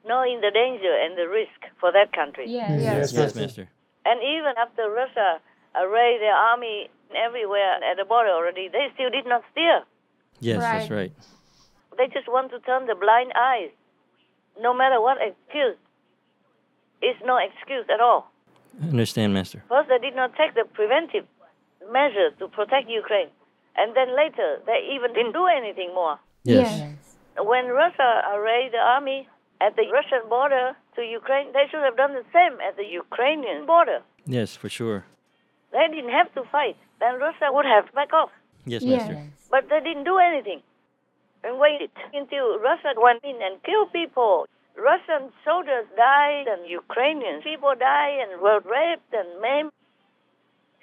knowing 0.08 0.42
the 0.42 0.52
danger 0.52 0.94
and 1.04 1.18
the 1.18 1.28
risk 1.28 1.60
for 1.80 1.92
that 1.92 2.14
country. 2.14 2.46
Yes, 2.50 3.14
yes, 3.14 3.36
Master. 3.36 3.68
And 4.06 4.18
even 4.24 4.54
after 4.58 4.90
Russia 4.90 5.40
arrayed 5.76 6.20
their 6.22 6.36
army 6.36 6.90
everywhere 7.16 7.80
at 7.84 7.98
the 7.98 8.06
border 8.06 8.30
already, 8.30 8.70
they 8.72 8.88
still 8.94 9.10
did 9.10 9.26
not 9.26 9.44
steer. 9.52 9.84
Yes, 10.40 10.62
that's 10.62 10.90
right. 10.90 11.12
They 11.98 12.08
just 12.08 12.28
want 12.28 12.52
to 12.52 12.60
turn 12.60 12.88
the 12.88 12.96
blind 12.96 13.32
eyes. 13.36 13.70
No 14.60 14.74
matter 14.74 15.00
what 15.00 15.18
excuse, 15.22 15.78
it's 17.02 17.20
no 17.26 17.38
excuse 17.38 17.86
at 17.94 18.00
all. 18.02 18.32
I 18.82 18.88
Understand, 18.88 19.34
Master. 19.34 19.64
First, 19.68 19.90
they 19.90 20.00
did 20.00 20.16
not 20.16 20.32
take 20.36 20.54
the 20.56 20.66
preventive 20.74 21.26
measures 21.92 22.34
to 22.40 22.48
protect 22.48 22.90
Ukraine. 22.90 23.30
And 23.76 23.96
then 23.96 24.16
later, 24.16 24.60
they 24.66 24.80
even 24.94 25.14
didn't 25.14 25.34
do 25.34 25.46
anything 25.46 25.94
more. 25.94 26.20
Yes. 26.44 26.94
When 27.38 27.68
Russia 27.68 28.24
arrayed 28.34 28.74
the 28.74 28.84
army 28.84 29.28
at 29.62 29.76
the 29.76 29.86
Russian 29.92 30.28
border 30.30 30.76
to 30.96 31.02
Ukraine, 31.02 31.54
they 31.54 31.66
should 31.70 31.84
have 31.84 31.96
done 31.96 32.14
the 32.14 32.26
same 32.34 32.60
at 32.60 32.76
the 32.76 32.86
Ukrainian 32.86 33.66
border. 33.66 34.00
Yes, 34.26 34.56
for 34.56 34.70
sure. 34.70 35.06
They 35.72 35.88
didn't 35.88 36.12
have 36.12 36.34
to 36.36 36.44
fight. 36.52 36.78
Then 37.02 37.18
Russia 37.18 37.50
would 37.50 37.66
have 37.66 37.92
back 37.98 38.14
off. 38.14 38.30
Yes, 38.66 38.84
Master. 38.84 39.18
But 39.50 39.66
they 39.70 39.82
didn't 39.82 40.06
do 40.06 40.18
anything. 40.22 40.62
And 41.44 41.58
waited 41.58 41.90
until 42.14 42.60
Russia 42.62 42.94
went 42.96 43.24
in 43.24 43.42
and 43.42 43.58
killed 43.64 43.92
people. 43.92 44.46
Russian 44.78 45.34
soldiers 45.44 45.90
died 45.98 46.46
and 46.48 46.70
Ukrainian 46.70 47.42
people 47.42 47.74
died 47.74 48.22
and 48.22 48.40
were 48.40 48.62
raped 48.62 49.12
and 49.12 49.28
maimed. 49.42 49.72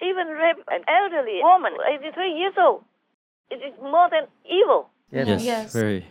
Even 0.03 0.27
raped 0.29 0.67
an 0.69 0.83
elderly 0.91 1.39
woman, 1.41 1.73
83 1.87 2.33
years 2.35 2.55
old. 2.59 2.83
It 3.51 3.63
is 3.63 3.75
more 3.81 4.11
than 4.11 4.27
evil. 4.45 4.91
Yes, 5.11 5.43
yes. 5.43 5.73
very. 5.73 6.05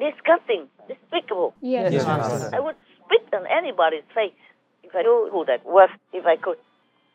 Disgusting, 0.00 0.68
despicable. 0.88 1.54
Yes, 1.60 1.92
Yes, 1.92 2.06
Master. 2.06 2.56
I 2.56 2.60
would 2.60 2.76
spit 2.96 3.28
on 3.32 3.44
anybody's 3.46 4.08
face 4.14 4.42
if 4.82 4.92
I 4.96 5.02
knew 5.02 5.28
who 5.30 5.44
that 5.44 5.64
was, 5.64 5.90
if 6.12 6.24
I 6.26 6.36
could. 6.36 6.56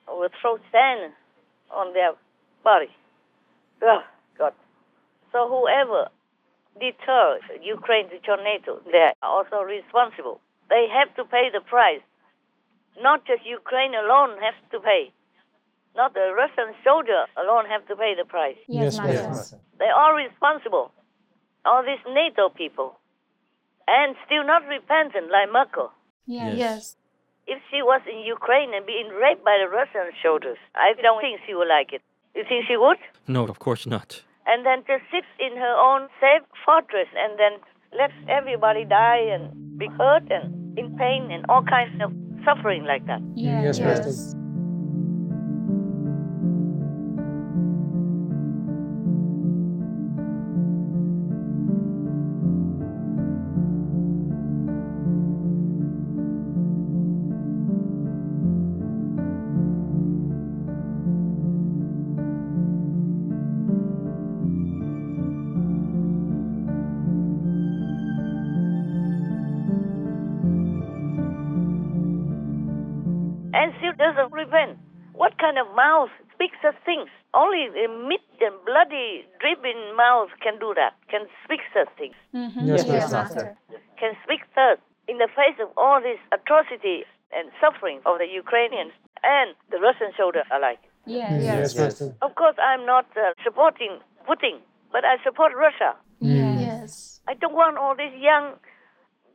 I 0.07 0.13
would 0.17 0.31
throw 0.39 0.57
sand 0.71 1.11
on 1.71 1.93
their 1.93 2.13
body. 2.63 2.89
Oh, 3.81 4.03
God. 4.37 4.53
So 5.31 5.47
whoever 5.47 6.09
deters 6.79 7.41
Ukraine 7.61 8.09
to 8.09 8.19
join 8.19 8.43
NATO, 8.43 8.81
they 8.91 9.11
are 9.11 9.13
also 9.21 9.61
responsible. 9.61 10.39
They 10.69 10.87
have 10.91 11.15
to 11.15 11.23
pay 11.25 11.49
the 11.51 11.61
price. 11.61 12.01
Not 13.01 13.25
just 13.25 13.45
Ukraine 13.45 13.93
alone 13.93 14.37
has 14.41 14.55
to 14.71 14.79
pay. 14.79 15.11
Not 15.95 16.13
the 16.13 16.33
Russian 16.35 16.73
soldier 16.83 17.25
alone 17.41 17.65
have 17.65 17.87
to 17.87 17.95
pay 17.95 18.13
the 18.15 18.25
price. 18.25 18.57
Yes, 18.67 18.97
Master. 18.97 19.57
They 19.79 19.85
are 19.85 20.15
responsible. 20.15 20.91
All 21.65 21.83
these 21.83 22.03
NATO 22.07 22.49
people. 22.49 22.99
And 23.87 24.15
still 24.25 24.43
not 24.45 24.63
repentant 24.67 25.31
like 25.31 25.51
Merkel. 25.51 25.91
Yes. 26.25 26.97
If 27.47 27.59
she 27.71 27.81
was 27.81 28.01
in 28.11 28.19
Ukraine 28.19 28.73
and 28.75 28.85
being 28.85 29.07
raped 29.07 29.43
by 29.43 29.57
the 29.61 29.69
Russian 29.69 30.11
soldiers, 30.21 30.57
I 30.75 30.93
don't 31.01 31.21
think 31.21 31.39
she 31.47 31.53
would 31.55 31.69
like 31.69 31.93
it. 31.93 32.01
You 32.35 32.43
think 32.47 32.65
she 32.67 32.77
would? 32.77 32.97
No, 33.27 33.47
of 33.47 33.59
course 33.59 33.87
not. 33.87 34.21
And 34.45 34.65
then 34.65 34.83
just 34.85 35.03
sits 35.11 35.27
in 35.39 35.57
her 35.57 35.75
own 35.89 36.09
safe 36.21 36.43
fortress 36.65 37.07
and 37.15 37.39
then 37.39 37.53
lets 37.97 38.13
everybody 38.27 38.83
die 38.85 39.23
and 39.33 39.77
be 39.77 39.87
hurt 39.87 40.29
and 40.29 40.77
in 40.77 40.95
pain 40.97 41.31
and 41.31 41.45
all 41.49 41.63
kinds 41.63 41.95
of 42.01 42.11
suffering 42.45 42.83
like 42.83 43.05
that. 43.07 43.21
Yes, 43.35 43.79
yes. 43.79 44.33
And 44.33 44.36
doesn't. 74.51 74.77
What 75.13 75.37
kind 75.39 75.57
of 75.57 75.67
mouth 75.75 76.09
speaks 76.33 76.57
such 76.61 76.75
things? 76.85 77.09
Only 77.33 77.67
a 77.67 77.87
meat 77.89 78.21
and 78.39 78.53
bloody, 78.65 79.25
dripping 79.41 79.95
mouth 79.95 80.29
can 80.41 80.59
do 80.59 80.73
that, 80.75 80.93
can 81.09 81.25
speak 81.43 81.61
such 81.73 81.89
things. 81.97 82.15
Yes, 82.33 82.85
yes, 82.87 83.11
Master. 83.11 83.57
Can 83.99 84.13
speak 84.23 84.41
such 84.53 84.79
in 85.07 85.17
the 85.17 85.27
face 85.35 85.57
of 85.61 85.69
all 85.77 86.01
this 86.01 86.19
atrocity 86.31 87.03
and 87.33 87.51
suffering 87.59 87.99
of 88.05 88.19
the 88.19 88.27
Ukrainians 88.29 88.93
and 89.23 89.55
the 89.71 89.79
Russian 89.79 90.13
soldiers 90.15 90.45
alike. 90.53 90.79
Yes, 91.05 91.41
yes, 91.43 91.75
Master. 91.75 92.15
Of 92.21 92.35
course, 92.35 92.55
I'm 92.61 92.85
not 92.85 93.05
uh, 93.17 93.33
supporting 93.43 93.99
Putin, 94.27 94.61
but 94.91 95.03
I 95.03 95.17
support 95.23 95.53
Russia. 95.55 95.95
Yes. 96.19 97.19
I 97.27 97.33
don't 97.33 97.53
want 97.53 97.77
all 97.77 97.95
these 97.95 98.15
young, 98.21 98.55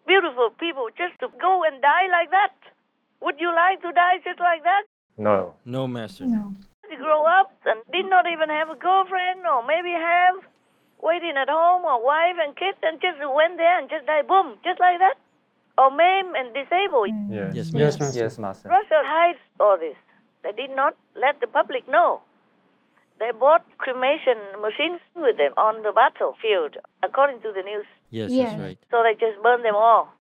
beautiful 0.07 0.51
people 0.59 0.89
just 0.97 1.19
to 1.21 1.29
go 1.41 1.63
and 1.67 1.83
die 1.83 2.09
like 2.11 2.31
that. 2.31 2.55
Would 3.21 3.37
you 3.39 3.55
like 3.55 3.83
to 3.83 3.93
die 3.93 4.19
just 4.25 4.41
like 4.41 4.63
that? 4.65 4.85
No. 5.19 5.55
No, 5.65 5.87
Master. 5.87 6.25
No. 6.25 6.55
To 6.91 6.97
grow 6.97 7.25
up 7.25 7.53
and 7.65 7.81
did 7.93 8.09
not 8.09 8.27
even 8.27 8.49
have 8.49 8.69
a 8.71 8.77
girlfriend 8.77 9.47
or 9.47 9.65
maybe 9.67 9.91
have, 9.91 10.37
waiting 11.03 11.35
at 11.37 11.49
home 11.49 11.85
or 11.85 12.05
wife 12.05 12.37
and 12.45 12.55
kids 12.57 12.79
and 12.83 13.01
just 13.01 13.19
went 13.19 13.57
there 13.57 13.79
and 13.79 13.89
just 13.91 14.07
died, 14.07 14.27
boom, 14.29 14.57
just 14.65 14.79
like 14.81 14.99
that? 14.99 15.17
Or 15.79 15.91
maimed 15.91 16.37
and 16.37 16.53
disabled. 16.55 17.09
Mm. 17.11 17.31
Yes. 17.33 17.55
Yes, 17.55 17.73
Yes, 17.73 18.01
Master. 18.01 18.19
Yes, 18.21 18.39
Master. 18.39 18.69
Russia 18.69 19.01
hides 19.05 19.39
all 19.59 19.79
this. 19.79 19.97
They 20.43 20.53
did 20.53 20.75
not 20.77 20.97
let 21.17 21.41
the 21.41 21.47
public 21.47 21.89
know. 21.89 22.21
They 23.19 23.31
bought 23.33 23.65
cremation 23.79 24.37
machines 24.61 25.01
with 25.15 25.37
them 25.39 25.53
on 25.57 25.83
the 25.83 25.93
battlefield, 25.93 26.77
according 27.03 27.41
to 27.43 27.53
the 27.55 27.63
news. 27.63 27.87
Yes, 28.11 28.31
Yes. 28.31 28.51
that's 28.51 28.61
right. 28.61 28.79
So 28.91 29.03
they 29.03 29.15
just 29.15 29.41
burned 29.43 29.65
them 29.65 29.77
all. 29.77 30.13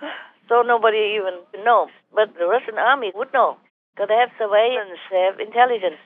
So 0.48 0.62
nobody 0.62 1.18
even 1.18 1.42
knows. 1.64 1.88
But 2.14 2.34
the 2.38 2.46
Russian 2.46 2.78
army 2.78 3.10
would 3.16 3.32
know. 3.32 3.56
Because 3.96 4.08
they 4.12 4.20
have 4.20 4.28
surveillance, 4.36 5.00
they 5.10 5.24
have 5.24 5.40
intelligence, 5.40 5.96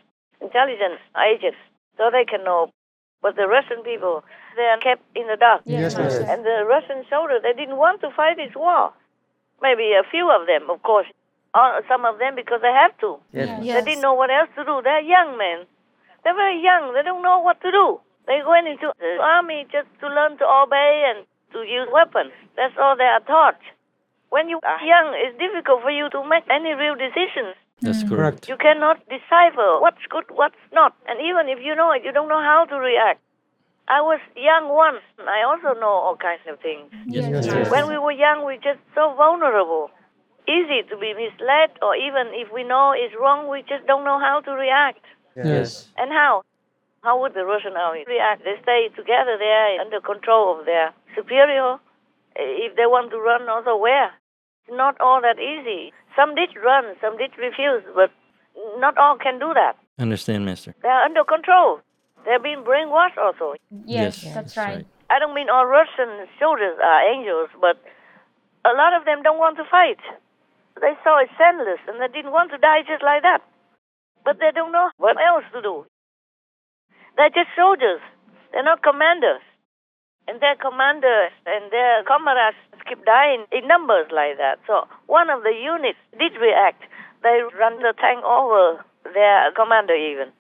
intelligence 0.41 1.03
agents, 1.19 1.59
so 1.99 2.07
they 2.11 2.25
can 2.25 2.45
know. 2.45 2.71
But 3.21 3.35
the 3.35 3.49
Russian 3.51 3.83
people, 3.83 4.23
they 4.55 4.63
are 4.71 4.79
kept 4.79 5.03
in 5.19 5.27
the 5.27 5.37
dark. 5.37 5.63
Yes, 5.67 5.99
Master. 5.99 6.23
And 6.23 6.47
the 6.47 6.65
Russian 6.71 7.03
soldiers, 7.11 7.43
they 7.43 7.53
didn't 7.53 7.77
want 7.77 8.01
to 8.03 8.11
fight 8.15 8.37
this 8.37 8.55
war. 8.55 8.95
Maybe 9.61 9.91
a 9.99 10.07
few 10.09 10.31
of 10.31 10.47
them, 10.47 10.71
of 10.71 10.81
course. 10.85 11.09
Or 11.53 11.83
some 11.89 12.05
of 12.07 12.19
them 12.23 12.37
because 12.37 12.63
they 12.63 12.71
have 12.71 12.97
to. 13.03 13.19
Yes. 13.33 13.59
They 13.59 13.83
didn't 13.83 14.03
know 14.07 14.15
what 14.15 14.31
else 14.31 14.49
to 14.55 14.63
do. 14.65 14.81
They're 14.87 15.03
young 15.03 15.37
men. 15.37 15.67
They're 16.23 16.39
very 16.39 16.63
young. 16.63 16.95
They 16.95 17.03
don't 17.03 17.23
know 17.27 17.41
what 17.41 17.61
to 17.63 17.71
do. 17.73 18.01
They 18.29 18.39
went 18.47 18.69
into 18.69 18.93
the 19.01 19.19
army 19.21 19.67
just 19.73 19.89
to 19.99 20.07
learn 20.07 20.39
to 20.39 20.47
obey 20.47 21.11
and 21.11 21.27
to 21.53 21.67
use 21.67 21.89
weapons. 21.91 22.31
That's 22.55 22.79
all 22.79 22.97
they 22.97 23.11
are 23.11 23.21
taught. 23.27 23.59
When 24.31 24.49
you 24.49 24.61
are 24.63 24.81
young, 24.85 25.13
it's 25.19 25.37
difficult 25.37 25.83
for 25.83 25.91
you 25.91 26.09
to 26.11 26.23
make 26.25 26.45
any 26.49 26.73
real 26.73 26.95
decisions. 26.95 27.59
That's 27.81 28.03
hmm. 28.03 28.09
correct. 28.09 28.49
You 28.49 28.57
cannot 28.57 28.99
decipher 29.09 29.81
what's 29.81 30.05
good, 30.09 30.25
what's 30.31 30.63
not. 30.73 30.95
And 31.09 31.19
even 31.21 31.49
if 31.49 31.59
you 31.65 31.75
know 31.75 31.93
it, 31.93 32.05
you 32.05 32.13
don't 32.13 32.29
know 32.29 32.41
how 32.41 32.67
to 32.69 32.77
react. 32.77 33.21
I 33.89 34.01
was 34.03 34.21
young 34.37 34.71
once, 34.71 35.03
and 35.19 35.29
I 35.29 35.43
also 35.43 35.75
know 35.81 35.91
all 35.91 36.17
kinds 36.17 36.47
of 36.47 36.61
things. 36.61 36.87
Yes, 37.07 37.27
Yes, 37.27 37.47
yes. 37.47 37.71
When 37.71 37.89
we 37.89 37.99
were 37.99 38.13
young, 38.13 38.45
we're 38.45 38.63
just 38.63 38.79
so 38.95 39.15
vulnerable. 39.17 39.91
Easy 40.47 40.87
to 40.89 40.97
be 40.97 41.11
misled, 41.13 41.75
or 41.83 41.97
even 41.97 42.31
if 42.33 42.53
we 42.55 42.63
know 42.63 42.95
it's 42.95 43.15
wrong, 43.19 43.51
we 43.51 43.63
just 43.67 43.87
don't 43.87 44.05
know 44.05 44.19
how 44.21 44.41
to 44.47 44.53
react. 44.53 45.03
Yes. 45.35 45.89
And 45.99 46.11
how? 46.11 46.43
How 47.03 47.21
would 47.21 47.35
the 47.35 47.45
Russian 47.45 47.75
army 47.77 48.05
react? 48.07 48.45
They 48.45 48.57
stay 48.63 48.89
together 48.95 49.37
there 49.39 49.81
under 49.81 50.01
control 50.01 50.61
of 50.61 50.67
their 50.67 50.93
superior. 51.17 51.79
If 52.37 52.77
they 52.77 52.87
want 52.87 53.11
to 53.11 53.19
run, 53.19 53.49
also 53.49 53.77
where? 53.77 54.13
It's 54.67 54.77
not 54.77 55.01
all 55.01 55.21
that 55.21 55.39
easy. 55.41 55.93
Some 56.17 56.35
did 56.35 56.51
run, 56.57 56.97
some 57.01 57.17
did 57.17 57.31
refuse, 57.39 57.83
but 57.95 58.11
not 58.79 58.99
all 58.99 59.17
can 59.17 59.39
do 59.39 59.53
that. 59.55 59.77
Understand, 59.99 60.45
Master. 60.45 60.75
They 60.83 60.89
are 60.89 61.05
under 61.05 61.25
control. 61.25 61.81
They're 62.25 62.41
being 62.43 62.65
brainwashed 62.65 63.17
also. 63.17 63.55
Yes, 63.87 64.23
Yes, 64.23 64.35
that's 64.35 64.35
that's 64.35 64.57
right. 64.57 64.77
right. 64.77 64.87
I 65.09 65.19
don't 65.19 65.35
mean 65.35 65.49
all 65.49 65.67
Russian 65.67 66.27
soldiers 66.39 66.77
are 66.83 67.01
angels, 67.13 67.49
but 67.61 67.77
a 68.65 68.73
lot 68.77 68.93
of 68.99 69.05
them 69.05 69.23
don't 69.23 69.39
want 69.39 69.57
to 69.57 69.65
fight. 69.71 69.99
They 70.81 70.95
saw 71.05 71.19
it 71.21 71.29
senseless 71.37 71.81
and 71.89 72.01
they 72.01 72.09
didn't 72.13 72.33
want 72.33 72.51
to 72.53 72.59
die 72.59 72.83
just 72.87 73.03
like 73.03 73.23
that. 73.23 73.41
But 74.25 74.39
they 74.39 74.51
don't 74.55 74.73
know 74.73 74.91
what 74.99 75.17
else 75.17 75.45
to 75.53 75.63
do. 75.63 75.85
They're 77.17 77.31
just 77.35 77.51
soldiers. 77.57 78.01
They're 78.53 78.63
not 78.65 78.83
commanders. 78.83 79.43
And 80.31 80.39
their 80.41 80.55
commanders 80.55 81.33
and 81.45 81.73
their 81.73 82.05
comrades 82.07 82.55
keep 82.89 83.05
dying 83.05 83.47
in 83.51 83.67
numbers 83.67 84.07
like 84.15 84.39
that. 84.39 84.61
So 84.65 84.87
one 85.07 85.29
of 85.29 85.43
the 85.43 85.51
units 85.51 85.99
did 86.19 86.39
react. 86.41 86.83
They 87.25 87.43
ran 87.59 87.83
the 87.83 87.93
tank 87.99 88.23
over 88.23 88.79
their 89.13 89.51
commander 89.59 89.95
even. 89.99 90.31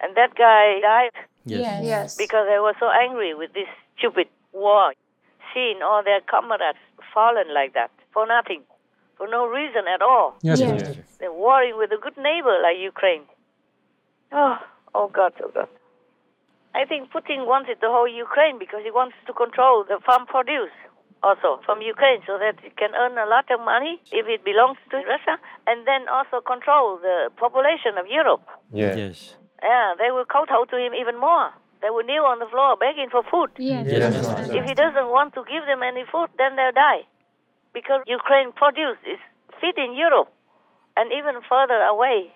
And 0.00 0.16
that 0.16 0.34
guy 0.36 0.80
died 0.80 1.12
Yes. 1.44 1.84
Yes. 1.84 2.16
because 2.16 2.46
they 2.48 2.58
were 2.60 2.72
so 2.80 2.88
angry 2.88 3.34
with 3.34 3.52
this 3.52 3.68
stupid 3.98 4.28
war, 4.52 4.94
seeing 5.52 5.82
all 5.82 6.02
their 6.02 6.20
comrades 6.22 6.78
fallen 7.12 7.52
like 7.52 7.74
that 7.74 7.90
for 8.14 8.26
nothing, 8.26 8.62
for 9.18 9.28
no 9.28 9.46
reason 9.46 9.84
at 9.92 10.00
all. 10.00 10.36
Yes, 10.40 10.60
Yes, 10.60 10.70
Master. 10.70 10.86
Master. 10.88 11.04
They're 11.18 11.32
warring 11.32 11.76
with 11.76 11.92
a 11.92 12.00
good 12.00 12.16
neighbor 12.16 12.56
like 12.62 12.78
Ukraine. 12.78 13.24
Oh, 14.32 14.56
oh 14.94 15.08
God, 15.08 15.34
oh 15.44 15.50
God. 15.54 15.68
I 16.74 16.84
think 16.86 17.10
Putin 17.10 17.46
wanted 17.46 17.78
the 17.80 17.90
whole 17.90 18.06
Ukraine 18.06 18.58
because 18.58 18.80
he 18.84 18.90
wants 18.90 19.16
to 19.26 19.32
control 19.32 19.84
the 19.84 19.98
farm 20.06 20.26
produce 20.26 20.74
also 21.22 21.60
from 21.66 21.82
Ukraine 21.82 22.22
so 22.26 22.38
that 22.38 22.56
he 22.62 22.70
can 22.70 22.94
earn 22.94 23.18
a 23.18 23.26
lot 23.26 23.50
of 23.50 23.60
money 23.60 24.00
if 24.12 24.26
it 24.26 24.44
belongs 24.44 24.78
to 24.90 24.96
Russia 24.96 25.36
and 25.66 25.86
then 25.86 26.08
also 26.08 26.40
control 26.40 26.98
the 27.02 27.30
population 27.36 27.98
of 27.98 28.06
Europe. 28.06 28.46
Yes. 28.72 29.36
Yeah, 29.62 29.94
they 29.98 30.10
will 30.10 30.24
kowtow 30.24 30.64
to 30.70 30.76
him 30.76 30.94
even 30.94 31.18
more. 31.20 31.52
They 31.82 31.90
will 31.90 32.04
kneel 32.04 32.24
on 32.24 32.38
the 32.38 32.46
floor 32.46 32.76
begging 32.76 33.08
for 33.10 33.22
food. 33.24 33.50
Yes, 33.58 33.86
Yes, 33.88 34.14
yes, 34.14 34.48
If 34.52 34.64
he 34.64 34.74
doesn't 34.74 35.08
want 35.08 35.34
to 35.34 35.44
give 35.48 35.64
them 35.66 35.82
any 35.82 36.04
food, 36.12 36.28
then 36.38 36.56
they'll 36.56 36.76
die. 36.76 37.04
Because 37.72 38.00
Ukraine 38.06 38.52
produce 38.52 39.00
is 39.04 39.20
feeding 39.60 39.96
Europe 39.96 40.28
and 40.96 41.12
even 41.12 41.40
further 41.48 41.80
away 41.88 42.32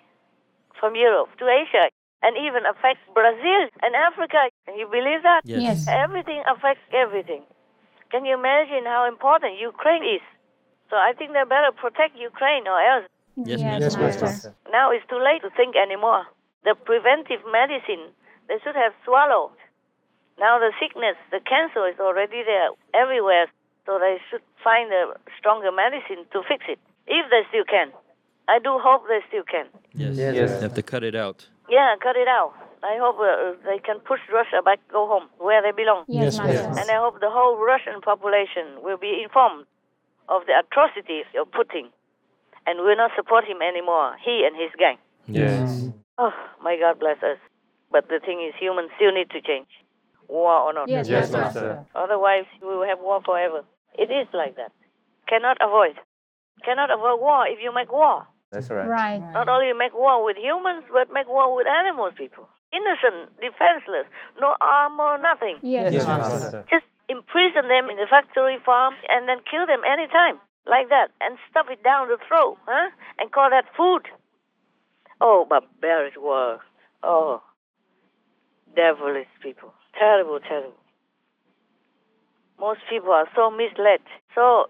from 0.79 0.95
Europe 0.95 1.29
to 1.39 1.45
Asia 1.47 1.89
and 2.25 2.33
even 2.41 2.65
affects 2.65 3.05
Brazil 3.13 3.61
and 3.85 3.93
Africa. 3.93 4.49
Can 4.65 4.75
you 4.81 4.87
believe 4.89 5.21
that? 5.21 5.41
Yes. 5.45 5.61
Yes. 5.61 5.79
Everything 5.87 6.41
affects 6.49 6.81
everything. 6.89 7.43
Can 8.11 8.25
you 8.25 8.33
imagine 8.33 8.83
how 8.89 9.05
important 9.07 9.61
Ukraine 9.61 10.03
is? 10.17 10.25
So 10.89 10.95
I 10.97 11.13
think 11.17 11.33
they 11.37 11.45
better 11.45 11.71
protect 11.83 12.17
Ukraine 12.17 12.65
or 12.67 12.79
else 12.91 13.05
Yes, 13.43 13.59
Yes, 13.59 13.97
Master. 13.97 14.25
Master. 14.25 14.51
now 14.71 14.91
it's 14.93 15.05
too 15.11 15.19
late 15.19 15.41
to 15.45 15.51
think 15.59 15.75
anymore. 15.75 16.23
The 16.63 16.73
preventive 16.89 17.41
medicine 17.51 18.03
they 18.47 18.57
should 18.63 18.77
have 18.83 18.93
swallowed. 19.03 19.57
Now 20.39 20.57
the 20.59 20.71
sickness, 20.81 21.17
the 21.31 21.41
cancer 21.53 21.83
is 21.87 21.99
already 21.99 22.41
there 22.51 22.69
everywhere, 22.93 23.47
so 23.85 23.99
they 23.99 24.17
should 24.29 24.41
find 24.63 24.87
a 24.91 25.13
stronger 25.37 25.71
medicine 25.71 26.25
to 26.33 26.41
fix 26.47 26.61
it. 26.73 26.79
If 27.07 27.29
they 27.29 27.41
still 27.49 27.65
can. 27.75 27.89
I 28.47 28.59
do 28.59 28.77
hope 28.87 29.03
they 29.07 29.21
still 29.27 29.43
can. 29.43 29.67
Yes. 29.93 30.17
Yes. 30.17 30.51
They 30.53 30.61
have 30.67 30.73
to 30.81 30.83
cut 30.93 31.03
it 31.03 31.15
out. 31.15 31.39
Yeah, 31.69 31.95
cut 32.01 32.15
it 32.15 32.27
out. 32.27 32.53
I 32.83 32.97
hope 33.01 33.17
uh, 33.17 33.57
they 33.65 33.79
can 33.79 33.99
push 33.99 34.19
Russia 34.31 34.61
back, 34.63 34.79
go 34.91 35.07
home, 35.07 35.27
where 35.39 35.61
they 35.61 35.71
belong. 35.71 36.05
Yes, 36.07 36.37
Master. 36.37 36.69
And 36.77 36.91
I 36.91 36.97
hope 37.01 37.19
the 37.19 37.31
whole 37.31 37.57
Russian 37.57 38.01
population 38.01 38.83
will 38.83 38.97
be 38.97 39.21
informed 39.23 39.65
of 40.29 40.45
the 40.45 40.53
atrocities 40.61 41.25
of 41.39 41.49
Putin 41.49 41.89
and 42.67 42.79
will 42.79 42.95
not 42.97 43.11
support 43.15 43.45
him 43.45 43.61
anymore, 43.61 44.13
he 44.23 44.45
and 44.45 44.55
his 44.55 44.69
gang. 44.77 44.97
Yes. 45.27 45.89
Oh, 46.17 46.33
my 46.61 46.77
God 46.77 46.99
bless 46.99 47.17
us. 47.23 47.37
But 47.91 48.09
the 48.09 48.19
thing 48.23 48.41
is, 48.45 48.53
humans 48.59 48.89
still 48.97 49.11
need 49.13 49.29
to 49.31 49.41
change, 49.41 49.67
war 50.27 50.53
or 50.53 50.73
not. 50.73 50.89
Yes, 50.89 51.07
Yes, 51.07 51.31
Master. 51.31 51.39
Master. 51.41 51.85
Otherwise, 51.95 52.45
we 52.61 52.67
will 52.67 52.85
have 52.85 52.99
war 52.99 53.21
forever. 53.25 53.63
It 53.97 54.11
is 54.11 54.27
like 54.33 54.55
that. 54.57 54.71
Cannot 55.27 55.57
avoid. 55.61 55.95
Cannot 56.63 56.91
avoid 56.91 57.19
war 57.19 57.47
if 57.47 57.59
you 57.61 57.73
make 57.73 57.91
war. 57.91 58.27
That's 58.51 58.69
right. 58.69 58.87
Right. 58.87 59.21
Not 59.33 59.49
only 59.49 59.73
make 59.73 59.93
war 59.93 60.23
with 60.23 60.37
humans, 60.37 60.83
but 60.91 61.11
make 61.11 61.27
war 61.27 61.55
with 61.55 61.67
animals, 61.67 62.13
people. 62.17 62.47
Innocent, 62.71 63.31
defenseless, 63.39 64.05
no 64.39 64.55
armor, 64.61 65.17
nothing. 65.21 65.57
Yes, 65.61 65.93
Yes, 65.93 66.07
Master. 66.07 66.33
Master. 66.33 66.65
Just 66.69 66.85
imprison 67.09 67.67
them 67.67 67.89
in 67.89 67.97
the 67.97 68.07
factory 68.09 68.57
farm 68.65 68.95
and 69.09 69.27
then 69.27 69.37
kill 69.49 69.65
them 69.65 69.81
anytime. 69.85 70.39
Like 70.67 70.89
that. 70.89 71.09
And 71.21 71.37
stuff 71.49 71.67
it 71.69 71.83
down 71.83 72.07
the 72.07 72.17
throat, 72.27 72.57
huh? 72.65 72.89
And 73.19 73.31
call 73.31 73.49
that 73.49 73.65
food. 73.77 74.07
Oh, 75.21 75.45
barbaric 75.47 76.15
war. 76.17 76.59
Oh. 77.03 77.41
Devilish 78.75 79.27
people. 79.41 79.73
Terrible, 79.97 80.39
terrible. 80.39 80.73
Most 82.59 82.79
people 82.89 83.11
are 83.11 83.27
so 83.35 83.51
misled, 83.51 83.99
so 84.33 84.69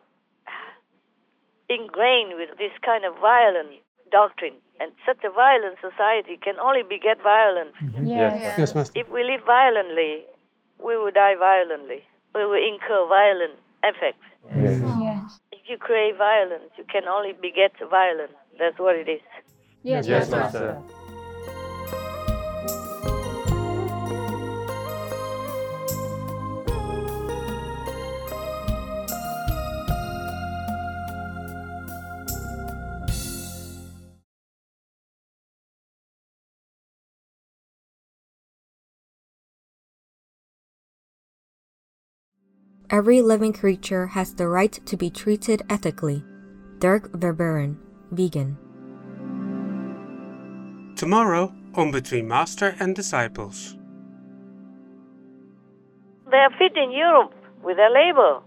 ingrained 1.69 2.37
with 2.37 2.57
this 2.57 2.71
kind 2.83 3.05
of 3.05 3.13
violent 3.19 3.81
doctrine. 4.11 4.55
And 4.79 4.91
such 5.05 5.23
a 5.23 5.31
violent 5.31 5.77
society 5.79 6.37
can 6.41 6.59
only 6.59 6.83
beget 6.83 7.21
violence. 7.23 7.71
Mm-hmm. 7.81 8.05
Yes. 8.07 8.59
Yes, 8.59 8.75
Master. 8.75 8.99
If 8.99 9.09
we 9.09 9.23
live 9.23 9.41
violently, 9.45 10.25
we 10.83 10.97
will 10.97 11.11
die 11.11 11.35
violently. 11.39 12.03
We 12.35 12.43
will 12.45 12.59
incur 12.59 13.07
violent 13.07 13.55
effects. 13.83 14.27
Mm-hmm. 14.51 15.01
Yes. 15.01 15.39
If 15.51 15.69
you 15.69 15.77
create 15.77 16.17
violence, 16.17 16.69
you 16.77 16.83
can 16.91 17.07
only 17.07 17.33
beget 17.33 17.71
violence. 17.89 18.35
That's 18.59 18.77
what 18.77 18.95
it 18.95 19.07
is. 19.07 19.21
Yes, 19.83 20.07
Yes, 20.07 20.29
Master. 20.29 20.81
Master. 20.83 21.04
Every 42.91 43.21
living 43.21 43.51
creature 43.51 44.05
has 44.05 44.35
the 44.35 44.47
right 44.47 44.71
to 44.85 44.95
be 44.95 45.09
treated 45.09 45.63
ethically. 45.69 46.23
Dirk 46.77 47.11
Verburen, 47.13 47.77
vegan. 48.11 48.57
Tomorrow 50.95 51.51
on 51.73 51.91
Between 51.91 52.27
Master 52.27 52.75
and 52.79 52.95
Disciples. 52.95 53.75
They 56.29 56.37
are 56.37 56.51
fit 56.59 56.77
in 56.77 56.91
Europe 56.91 57.33
with 57.63 57.77
their 57.77 57.89
labor, 57.89 58.41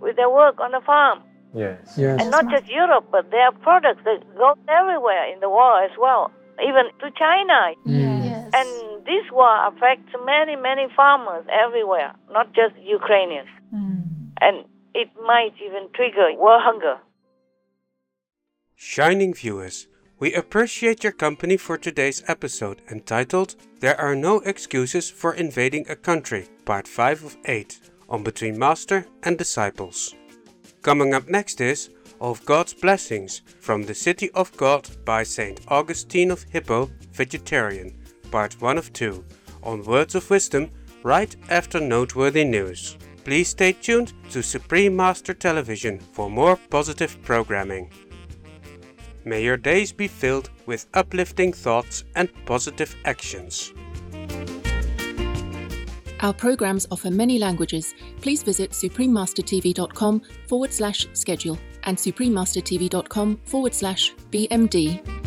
with 0.00 0.16
their 0.16 0.30
work 0.30 0.58
on 0.58 0.72
the 0.72 0.80
farm. 0.80 1.20
Yes. 1.54 1.94
yes. 1.98 2.20
And 2.20 2.30
not 2.30 2.48
just 2.48 2.66
Europe, 2.68 3.08
but 3.12 3.30
their 3.30 3.52
products 3.52 4.00
that 4.04 4.24
go 4.36 4.54
everywhere 4.68 5.30
in 5.30 5.40
the 5.40 5.50
world 5.50 5.80
as 5.84 5.96
well, 6.00 6.30
even 6.62 6.86
to 7.00 7.10
China. 7.18 7.74
Mm. 7.86 8.15
Yes. 8.52 8.54
And 8.54 9.04
this 9.04 9.30
war 9.32 9.68
affects 9.68 10.12
many, 10.24 10.56
many 10.56 10.86
farmers 10.94 11.44
everywhere, 11.50 12.14
not 12.30 12.52
just 12.54 12.74
Ukrainians. 12.82 13.48
Mm. 13.74 14.32
And 14.40 14.64
it 14.94 15.08
might 15.24 15.54
even 15.64 15.88
trigger 15.94 16.28
war 16.34 16.58
hunger. 16.60 16.98
Shining 18.74 19.34
viewers, 19.34 19.88
we 20.18 20.34
appreciate 20.34 21.02
your 21.02 21.12
company 21.12 21.56
for 21.56 21.76
today's 21.76 22.22
episode 22.28 22.82
entitled 22.90 23.56
There 23.80 23.98
Are 24.00 24.14
No 24.14 24.40
Excuses 24.40 25.10
for 25.10 25.34
Invading 25.34 25.86
a 25.88 25.96
Country, 25.96 26.48
Part 26.64 26.86
5 26.88 27.24
of 27.24 27.36
8, 27.44 27.80
on 28.08 28.22
Between 28.22 28.58
Master 28.58 29.06
and 29.22 29.36
Disciples. 29.36 30.14
Coming 30.82 31.14
up 31.14 31.28
next 31.28 31.60
is 31.60 31.90
Of 32.20 32.44
God's 32.46 32.74
Blessings 32.74 33.42
from 33.60 33.82
the 33.82 33.94
City 33.94 34.30
of 34.30 34.56
God 34.56 34.88
by 35.04 35.22
St. 35.22 35.60
Augustine 35.68 36.30
of 36.30 36.44
Hippo, 36.44 36.90
Vegetarian, 37.12 37.94
Part 38.30 38.60
1 38.60 38.78
of 38.78 38.92
2, 38.92 39.24
on 39.62 39.82
Words 39.84 40.14
of 40.14 40.28
Wisdom 40.30 40.70
right 41.02 41.34
after 41.50 41.80
noteworthy 41.80 42.44
news. 42.44 42.96
Please 43.24 43.48
stay 43.48 43.72
tuned 43.72 44.12
to 44.30 44.42
Supreme 44.42 44.94
Master 44.94 45.34
Television 45.34 45.98
for 45.98 46.30
more 46.30 46.56
positive 46.70 47.20
programming. 47.22 47.90
May 49.24 49.42
your 49.42 49.56
days 49.56 49.92
be 49.92 50.06
filled 50.06 50.50
with 50.66 50.86
uplifting 50.94 51.52
thoughts 51.52 52.04
and 52.14 52.28
positive 52.44 52.94
actions. 53.04 53.72
Our 56.20 56.32
programs 56.32 56.86
offer 56.90 57.10
many 57.10 57.38
languages. 57.38 57.94
Please 58.20 58.42
visit 58.42 58.70
suprememastertv.com 58.70 60.22
forward 60.48 60.72
slash 60.72 61.06
schedule 61.12 61.58
and 61.84 61.96
suprememastertv.com 61.96 63.40
forward 63.44 63.74
slash 63.74 64.12
BMD. 64.30 65.25